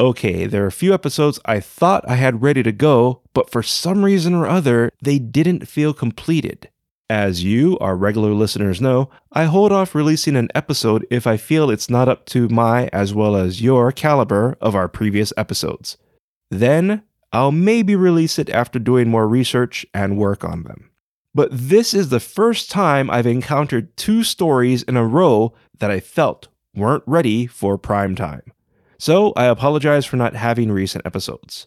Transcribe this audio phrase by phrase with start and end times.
[0.00, 3.62] okay, there are a few episodes I thought I had ready to go, but for
[3.62, 6.70] some reason or other, they didn't feel completed.
[7.10, 11.68] As you, our regular listeners, know, I hold off releasing an episode if I feel
[11.68, 15.98] it's not up to my as well as your caliber of our previous episodes.
[16.50, 20.90] Then I'll maybe release it after doing more research and work on them.
[21.34, 26.00] But this is the first time I've encountered two stories in a row that I
[26.00, 28.42] felt weren't ready for prime time.
[29.00, 31.66] So I apologize for not having recent episodes.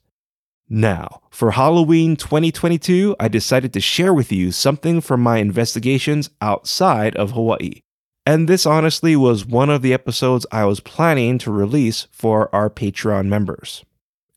[0.70, 7.16] Now, for Halloween 2022, I decided to share with you something from my investigations outside
[7.16, 7.81] of Hawaii.
[8.23, 12.70] And this honestly was one of the episodes I was planning to release for our
[12.70, 13.84] Patreon members.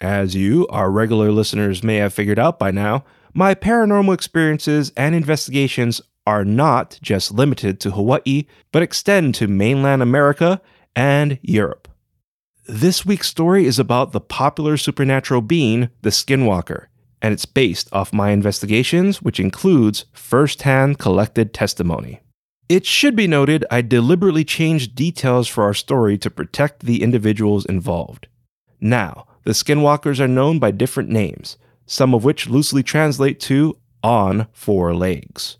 [0.01, 3.05] As you, our regular listeners, may have figured out by now,
[3.35, 10.01] my paranormal experiences and investigations are not just limited to Hawaii, but extend to mainland
[10.01, 10.63] America
[10.97, 11.88] and Europe.
[12.69, 16.87] This week's story is about the popular supernatural being, the Skinwalker,
[17.23, 22.23] and it's based off my investigations, which includes first hand collected testimony.
[22.68, 27.66] It should be noted I deliberately changed details for our story to protect the individuals
[27.66, 28.26] involved.
[28.80, 34.48] Now, the Skinwalkers are known by different names, some of which loosely translate to on
[34.52, 35.57] four legs.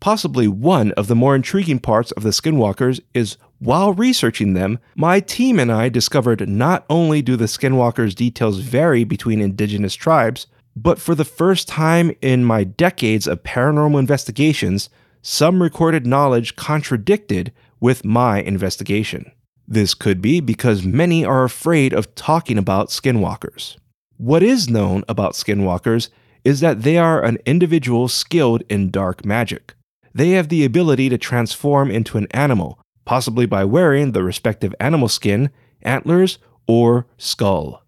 [0.00, 5.20] Possibly one of the more intriguing parts of the Skinwalkers is while researching them, my
[5.20, 10.98] team and I discovered not only do the Skinwalkers' details vary between indigenous tribes, but
[10.98, 14.88] for the first time in my decades of paranormal investigations,
[15.20, 19.30] some recorded knowledge contradicted with my investigation.
[19.68, 23.76] This could be because many are afraid of talking about skinwalkers.
[24.16, 26.08] What is known about skinwalkers
[26.44, 29.74] is that they are an individual skilled in dark magic.
[30.14, 35.08] They have the ability to transform into an animal, possibly by wearing the respective animal
[35.08, 35.50] skin,
[35.82, 37.82] antlers, or skull.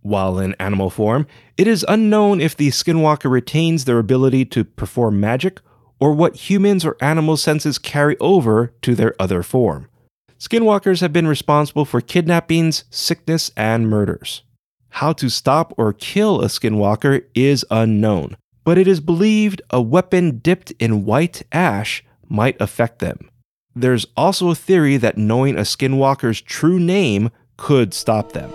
[0.00, 1.26] While in animal form,
[1.58, 5.60] it is unknown if the skinwalker retains their ability to perform magic
[6.00, 9.90] or what humans or animal senses carry over to their other form.
[10.38, 14.42] Skinwalkers have been responsible for kidnappings, sickness, and murders.
[14.88, 20.38] How to stop or kill a skinwalker is unknown, but it is believed a weapon
[20.38, 23.28] dipped in white ash might affect them.
[23.74, 28.50] There's also a theory that knowing a skinwalker's true name could stop them.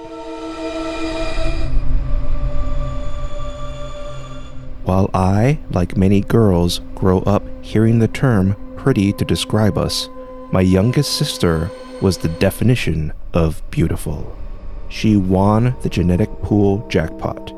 [4.85, 10.07] While I, like many girls, grow up hearing the term pretty to describe us,
[10.51, 11.69] my youngest sister
[12.01, 14.37] was the definition of beautiful.
[14.87, 17.53] She won the genetic pool jackpot.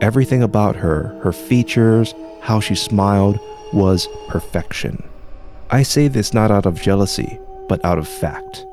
[0.00, 3.38] Everything about her, her features, how she smiled,
[3.72, 5.02] was perfection.
[5.74, 8.64] I say this not out of jealousy, but out of fact.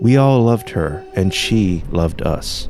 [0.00, 2.66] We all loved her, and she loved us.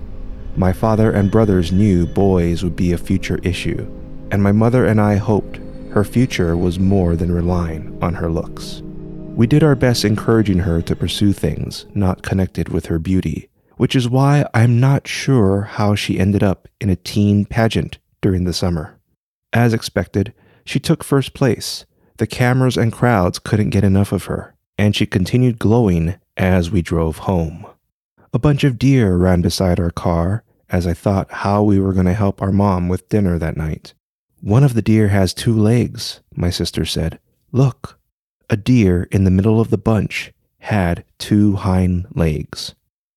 [0.56, 3.86] My father and brothers knew boys would be a future issue,
[4.32, 5.60] and my mother and I hoped
[5.92, 8.82] her future was more than relying on her looks.
[9.36, 13.94] We did our best encouraging her to pursue things not connected with her beauty, which
[13.94, 18.52] is why I'm not sure how she ended up in a teen pageant during the
[18.52, 18.98] summer.
[19.52, 21.84] As expected, she took first place.
[22.20, 26.82] The cameras and crowds couldn't get enough of her, and she continued glowing as we
[26.82, 27.64] drove home.
[28.34, 32.04] A bunch of deer ran beside our car as I thought how we were going
[32.04, 33.94] to help our mom with dinner that night.
[34.42, 37.19] One of the deer has two legs, my sister said.
[37.53, 37.98] Look.
[38.50, 42.75] A deer in the middle of the bunch had two hind legs.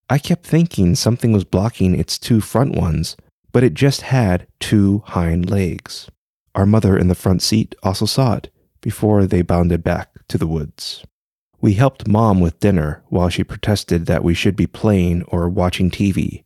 [0.10, 3.18] I kept thinking something was blocking its two front ones,
[3.52, 6.10] but it just had two hind legs.
[6.56, 8.50] Our mother in the front seat also saw it
[8.84, 11.04] before they bounded back to the woods.
[11.60, 15.90] We helped mom with dinner while she protested that we should be playing or watching
[15.90, 16.44] TV.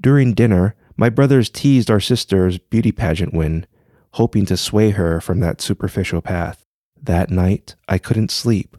[0.00, 3.66] During dinner, my brothers teased our sister's beauty pageant win
[4.14, 6.64] hoping to sway her from that superficial path.
[7.02, 8.76] That night, I couldn't sleep.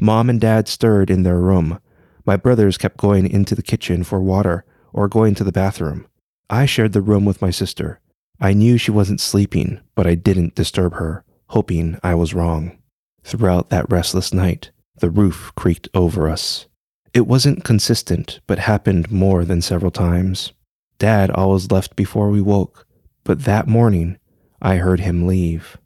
[0.00, 1.80] Mom and Dad stirred in their room.
[2.24, 6.06] My brothers kept going into the kitchen for water or going to the bathroom.
[6.48, 8.00] I shared the room with my sister.
[8.40, 12.78] I knew she wasn't sleeping, but I didn't disturb her, hoping I was wrong.
[13.24, 16.66] Throughout that restless night, the roof creaked over us.
[17.12, 20.52] It wasn't consistent, but happened more than several times.
[20.98, 22.86] Dad always left before we woke,
[23.24, 24.16] but that morning
[24.62, 25.76] I heard him leave.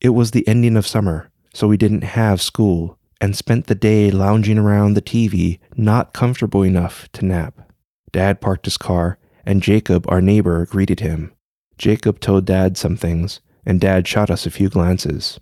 [0.00, 4.10] It was the ending of summer, so we didn't have school and spent the day
[4.10, 7.72] lounging around the TV, not comfortable enough to nap.
[8.10, 11.32] Dad parked his car, and Jacob, our neighbor, greeted him.
[11.78, 15.40] Jacob told Dad some things, and Dad shot us a few glances.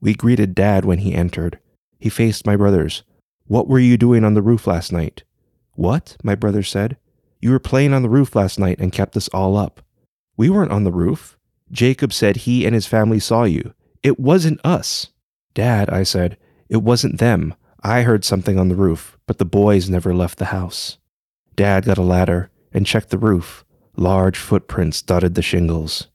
[0.00, 1.58] We greeted Dad when he entered.
[1.98, 3.02] He faced my brothers.
[3.46, 5.22] What were you doing on the roof last night?
[5.74, 6.16] What?
[6.24, 6.96] My brother said.
[7.40, 9.82] You were playing on the roof last night and kept us all up.
[10.36, 11.36] We weren't on the roof.
[11.70, 13.74] Jacob said he and his family saw you.
[14.02, 15.08] It wasn't us.
[15.54, 16.36] Dad, I said,
[16.68, 17.54] it wasn't them.
[17.82, 20.98] I heard something on the roof, but the boys never left the house.
[21.54, 23.64] Dad got a ladder and checked the roof.
[23.96, 26.08] Large footprints dotted the shingles.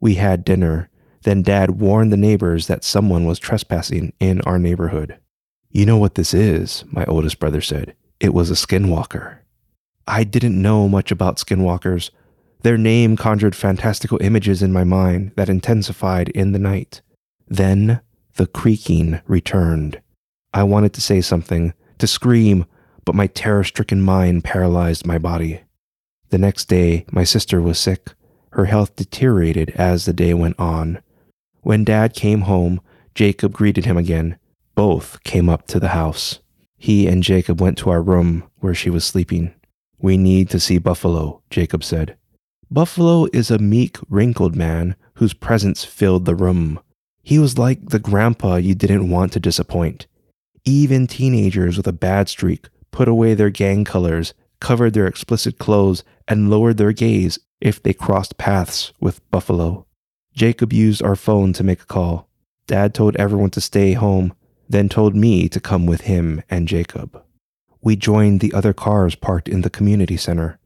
[0.00, 0.88] We had dinner.
[1.26, 5.18] Then Dad warned the neighbors that someone was trespassing in our neighborhood.
[5.72, 7.96] You know what this is, my oldest brother said.
[8.20, 9.38] It was a skinwalker.
[10.06, 12.10] I didn't know much about skinwalkers.
[12.62, 17.00] Their name conjured fantastical images in my mind that intensified in the night.
[17.48, 18.02] Then
[18.36, 20.00] the creaking returned.
[20.54, 22.66] I wanted to say something, to scream,
[23.04, 25.62] but my terror stricken mind paralyzed my body.
[26.28, 28.12] The next day, my sister was sick.
[28.50, 31.00] Her health deteriorated as the day went on.
[31.66, 32.80] When Dad came home,
[33.12, 34.38] Jacob greeted him again.
[34.76, 36.38] Both came up to the house.
[36.76, 39.52] He and Jacob went to our room where she was sleeping.
[39.98, 42.16] We need to see Buffalo, Jacob said.
[42.70, 46.78] Buffalo is a meek, wrinkled man whose presence filled the room.
[47.24, 50.06] He was like the grandpa you didn't want to disappoint.
[50.64, 56.04] Even teenagers with a bad streak put away their gang colors, covered their explicit clothes,
[56.28, 59.85] and lowered their gaze if they crossed paths with Buffalo.
[60.36, 62.28] Jacob used our phone to make a call.
[62.66, 64.34] Dad told everyone to stay home,
[64.68, 67.22] then told me to come with him and Jacob.
[67.80, 70.58] We joined the other cars parked in the community center.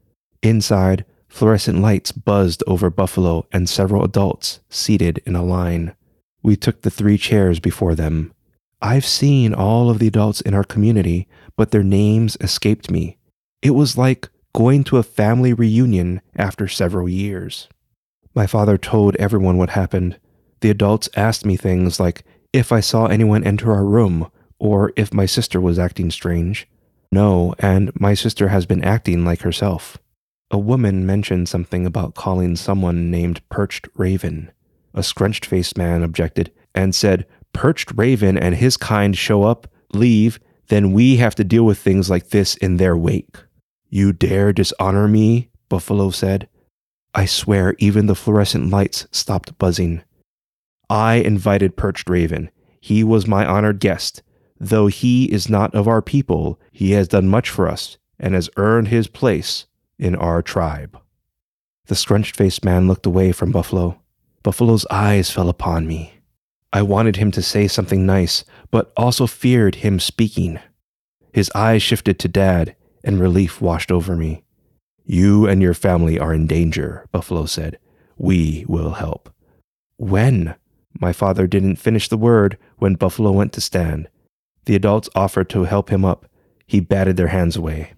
[0.43, 5.95] Inside, fluorescent lights buzzed over Buffalo and several adults seated in a line.
[6.43, 8.33] We took the three chairs before them.
[8.81, 13.19] I've seen all of the adults in our community, but their names escaped me.
[13.61, 17.69] It was like going to a family reunion after several years.
[18.33, 20.17] My father told everyone what happened.
[20.61, 22.23] The adults asked me things like
[22.53, 26.67] if I saw anyone enter our room or if my sister was acting strange.
[27.11, 29.97] No, and my sister has been acting like herself.
[30.49, 34.51] A woman mentioned something about calling someone named Perched Raven.
[34.93, 40.39] A scrunched faced man objected and said, Perched Raven and his kind show up, leave,
[40.67, 43.35] then we have to deal with things like this in their wake.
[43.89, 45.49] You dare dishonor me?
[45.67, 46.47] Buffalo said.
[47.13, 50.03] I swear even the fluorescent lights stopped buzzing.
[50.89, 52.49] I invited Perched Raven.
[52.79, 54.23] He was my honored guest.
[54.59, 58.49] Though he is not of our people, he has done much for us and has
[58.57, 59.65] earned his place
[59.97, 60.97] in our tribe.
[61.87, 63.99] The scrunched faced man looked away from Buffalo.
[64.43, 66.13] Buffalo's eyes fell upon me.
[66.73, 70.59] I wanted him to say something nice, but also feared him speaking.
[71.33, 74.43] His eyes shifted to Dad, and relief washed over me.
[75.11, 77.77] You and your family are in danger, Buffalo said.
[78.17, 79.29] We will help.
[79.97, 80.55] When?
[81.01, 84.07] My father didn't finish the word when Buffalo went to stand.
[84.67, 86.27] The adults offered to help him up.
[86.65, 87.91] He batted their hands away.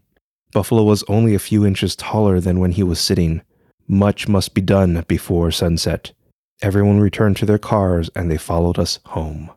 [0.54, 3.44] Buffalo was only a few inches taller than when he was sitting.
[3.88, 6.14] Much must be done before sunset.
[6.64, 9.52] Everyone returned to their cars and they followed us home.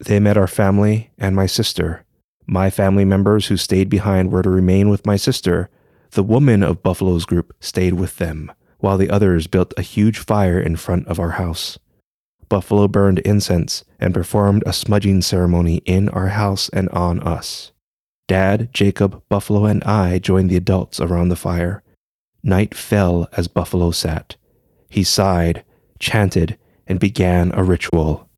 [0.00, 2.04] They met our family and my sister.
[2.46, 5.70] My family members who stayed behind were to remain with my sister.
[6.12, 10.58] The woman of Buffalo's group stayed with them, while the others built a huge fire
[10.58, 11.78] in front of our house.
[12.48, 17.72] Buffalo burned incense and performed a smudging ceremony in our house and on us.
[18.26, 21.82] Dad, Jacob, Buffalo, and I joined the adults around the fire.
[22.42, 24.36] Night fell as Buffalo sat.
[24.88, 25.64] He sighed,
[25.98, 28.28] chanted, and began a ritual.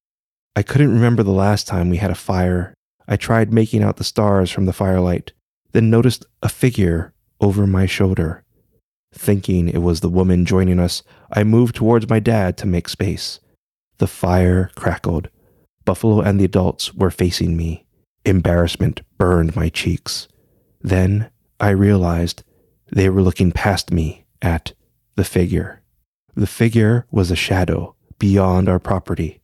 [0.57, 2.75] I couldn't remember the last time we had a fire.
[3.07, 5.33] I tried making out the stars from the firelight,
[5.73, 8.45] then noticed a figure over my shoulder.
[9.13, 13.41] Thinking it was the woman joining us, I moved towards my dad to make space.
[13.99, 15.29] The fire crackled.
[15.85, 17.87] Buffalo and the adults were facing me.
[18.25, 20.29] Embarrassment burned my cheeks.
[20.81, 22.43] Then I realized
[22.93, 24.73] they were looking past me at
[25.17, 25.83] the figure.
[26.35, 29.41] The figure was a shadow beyond our property.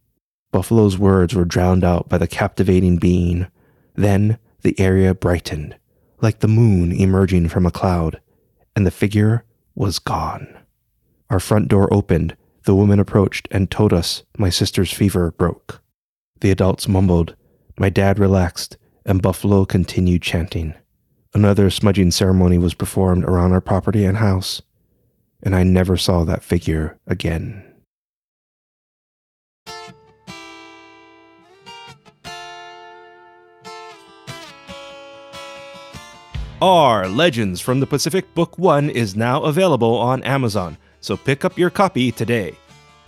[0.53, 3.49] Buffalo's words were drowned out by the captivating being.
[3.95, 5.77] Then the area brightened,
[6.21, 8.21] like the moon emerging from a cloud,
[8.75, 9.45] and the figure
[9.75, 10.59] was gone.
[11.31, 15.81] Our front door opened the woman approached and told us my sister's fever broke.
[16.41, 17.37] The adults mumbled.
[17.79, 20.75] My dad relaxed, and Buffalo continued chanting.
[21.33, 24.63] Another smudging ceremony was performed around our property and house,
[25.43, 27.66] and I never saw that figure again.
[36.63, 41.57] Our Legends from the Pacific Book 1 is now available on Amazon so pick up
[41.57, 42.57] your copy today.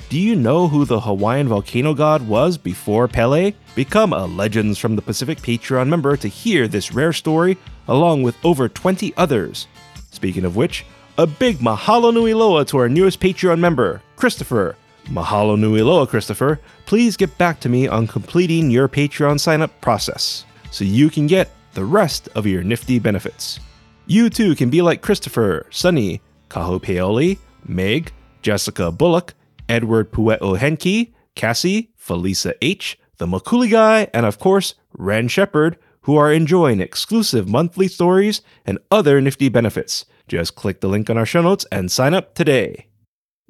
[0.09, 3.55] Do you know who the Hawaiian volcano god was before Pele?
[3.75, 8.37] Become a Legends from the Pacific Patreon member to hear this rare story, along with
[8.45, 9.67] over 20 others.
[10.13, 10.87] Speaking of which,
[11.19, 14.77] a big mahalo nui loa to our newest Patreon member, Christopher.
[15.07, 16.61] Mahalo nui loa, Christopher.
[16.87, 21.27] Please get back to me on completing your Patreon sign up process so you can
[21.27, 23.61] get the rest of your nifty benefits.
[24.07, 29.35] You too can be like Christopher, Sunny, Kaho Paoli, Meg, Jessica Bullock,
[29.69, 36.17] Edward Pue'o Henke, Cassie, Felisa H., the Makuli Guy, and of course, Ren Shepard, who
[36.17, 40.07] are enjoying exclusive monthly stories and other nifty benefits.
[40.27, 42.87] Just click the link on our show notes and sign up today.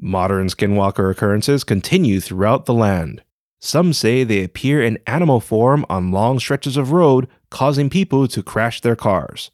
[0.00, 3.22] Modern skinwalker occurrences continue throughout the land.
[3.60, 8.42] Some say they appear in animal form on long stretches of road, causing people to
[8.42, 9.50] crash their cars.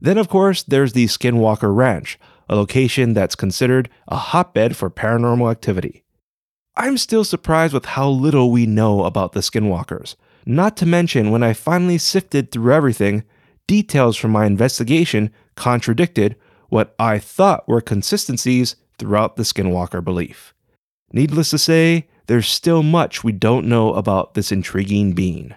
[0.00, 2.18] Then, of course, there's the Skinwalker Ranch,
[2.48, 6.04] a location that's considered a hotbed for paranormal activity.
[6.76, 10.16] I'm still surprised with how little we know about the Skinwalkers.
[10.46, 13.24] Not to mention, when I finally sifted through everything,
[13.66, 16.36] details from my investigation contradicted
[16.70, 20.54] what I thought were consistencies throughout the Skinwalker belief.
[21.12, 25.54] Needless to say, there's still much we don't know about this intriguing being.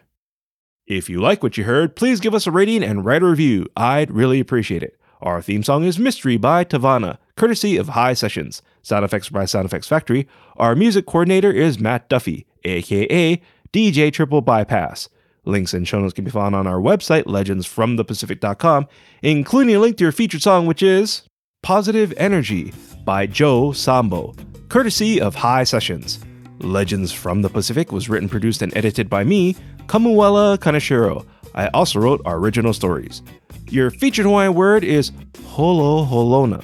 [0.86, 3.68] If you like what you heard, please give us a rating and write a review.
[3.78, 5.00] I'd really appreciate it.
[5.22, 8.62] Our theme song is Mystery by Tavana, courtesy of High Sessions.
[8.82, 10.28] Sound effects by Sound Effects Factory.
[10.58, 15.08] Our music coordinator is Matt Duffy, aka DJ Triple Bypass.
[15.46, 18.88] Links and show notes can be found on our website, legendsfromthepacific.com,
[19.22, 21.24] including a link to your featured song, which is
[21.62, 22.74] Positive Energy
[23.06, 24.36] by Joe Sambo,
[24.68, 26.20] courtesy of High Sessions.
[26.60, 29.56] Legends from the Pacific was written, produced, and edited by me,
[29.88, 31.26] Kamuela Kaneshiro.
[31.56, 33.22] I also wrote our original stories.
[33.70, 35.12] Your featured Hawaiian word is
[35.46, 36.64] holo holona.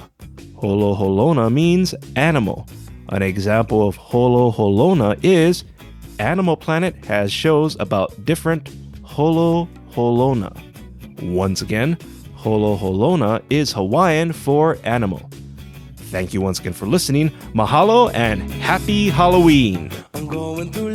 [0.55, 2.67] Holo holona means animal.
[3.09, 5.63] An example of holo holona is
[6.19, 8.69] Animal Planet has shows about different
[9.03, 10.51] holo holona.
[11.21, 11.97] Once again,
[12.35, 15.29] holo holona is Hawaiian for animal.
[16.11, 17.29] Thank you once again for listening.
[17.53, 19.91] Mahalo and happy Halloween.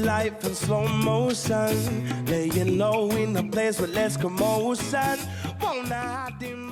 [0.05, 5.19] Life in slow motion, laying low in a place with less commotion.
[5.59, 6.64] Hide in